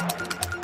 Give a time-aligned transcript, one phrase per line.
[0.00, 0.59] Thank you.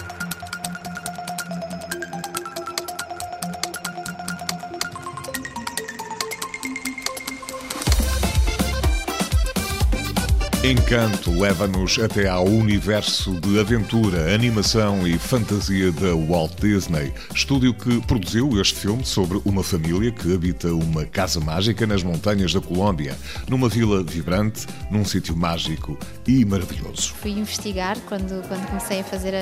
[10.67, 18.01] Encanto leva-nos até ao universo de aventura, animação e fantasia da Walt Disney, estúdio que
[18.01, 23.17] produziu este filme sobre uma família que habita uma casa mágica nas montanhas da Colômbia,
[23.49, 25.97] numa vila vibrante, num sítio mágico
[26.27, 27.15] e maravilhoso.
[27.15, 29.35] Fui investigar quando, quando comecei a fazer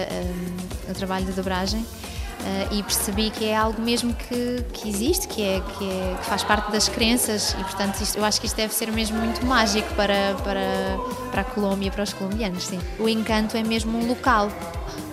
[0.86, 1.86] o trabalho de dobragem
[2.70, 6.42] e percebi que é algo mesmo que, que existe, que, é, que, é, que faz
[6.42, 9.88] parte das crenças e, portanto, isto, eu acho que isto deve ser mesmo muito mágico
[9.94, 10.98] para, para,
[11.30, 12.64] para a Colômbia, para os colombianos.
[12.64, 12.80] Sim.
[12.98, 14.48] O encanto é mesmo um local.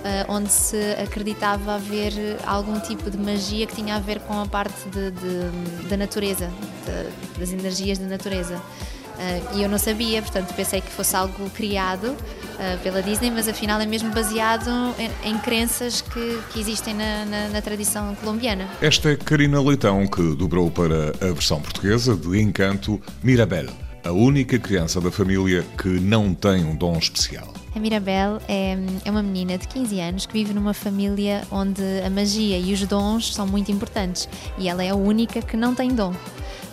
[0.01, 2.11] Uh, onde se acreditava haver
[2.47, 6.49] algum tipo de magia que tinha a ver com a parte de, de, da natureza,
[6.87, 8.55] de, das energias da natureza.
[8.55, 12.17] Uh, e eu não sabia, portanto pensei que fosse algo criado
[12.61, 17.25] uh, pela Disney, mas afinal é mesmo baseado em, em crenças que, que existem na,
[17.25, 18.67] na, na, tradição colombiana.
[18.81, 23.67] Esta é Karina Leitão, que dobrou para a versão portuguesa de Encanto Mirabel,
[24.03, 27.51] a única criança da família que não tem um dom especial.
[27.73, 32.09] A Mirabel é, é uma menina de 15 anos que vive numa família onde a
[32.09, 35.95] magia e os dons são muito importantes e ela é a única que não tem
[35.95, 36.13] dom.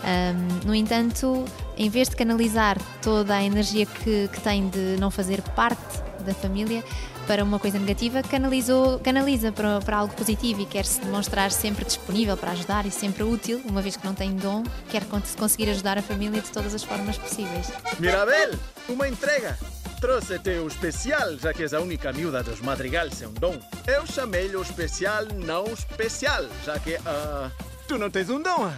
[0.04, 1.44] Um, no entanto,
[1.78, 6.34] em vez de canalizar toda a energia que, que tem de não fazer parte da
[6.34, 6.82] família
[7.26, 11.84] para uma coisa negativa, canalizou, canaliza para, para algo positivo e quer se demonstrar sempre
[11.84, 15.04] disponível para ajudar e sempre útil, uma vez que não tem dom, quer
[15.38, 17.70] conseguir ajudar a família de todas as formas possíveis.
[18.00, 19.56] Mirabel, uma entrega!
[20.00, 23.58] Trouxe-te o especial, já que és a única miúda dos madrigais sem um dom.
[23.86, 27.50] Eu chamei-lhe o especial não especial, já que uh,
[27.88, 28.70] tu não tens um dom.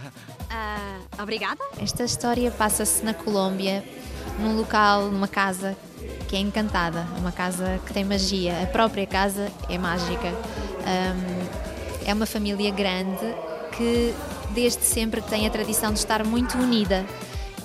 [0.51, 1.63] Uh, obrigada.
[1.81, 3.83] Esta história passa-se na Colômbia,
[4.37, 5.77] num local, numa casa
[6.27, 8.61] que é encantada, uma casa que tem magia.
[8.61, 10.27] A própria casa é mágica.
[10.27, 11.41] Um,
[12.05, 13.35] é uma família grande
[13.77, 14.13] que
[14.53, 17.05] desde sempre tem a tradição de estar muito unida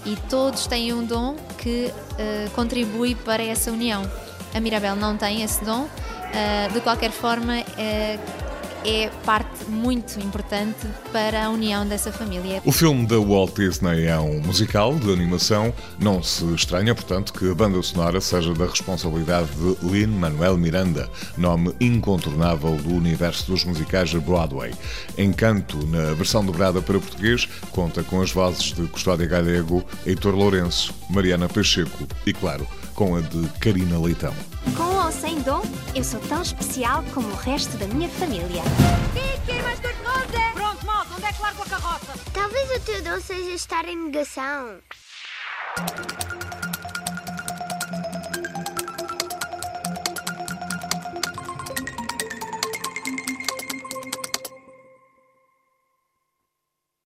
[0.04, 4.08] e todos têm um dom que uh, contribui para essa união.
[4.54, 8.45] A Mirabel não tem esse dom, uh, de qualquer forma, uh,
[8.84, 12.60] é parte muito importante para a união dessa família.
[12.64, 15.72] O filme da Walt Disney é um musical de animação.
[15.98, 21.74] Não se estranha, portanto, que a banda sonora seja da responsabilidade de Lin-Manuel Miranda, nome
[21.80, 24.72] incontornável do universo dos musicais de Broadway.
[25.16, 30.94] Encanto, na versão dobrada para português, conta com as vozes de Custódia Galego, Heitor Lourenço,
[31.10, 34.34] Mariana Pacheco e, claro, com a de Karina Leitão.
[35.36, 35.60] Sem dom,
[35.94, 38.62] eu sou tão especial como o resto da minha família.
[39.12, 40.52] Kiki, mais cor-de-rosa!
[40.54, 42.14] Pronto, moto, onde é que largo a carroça?
[42.32, 44.78] Talvez o teu dom seja estar em negação.